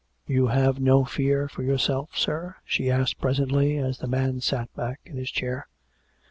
[0.35, 4.75] "You have no fear for yourself, sir?" she asked pres ently, as the man sat
[4.75, 5.67] back in his chair.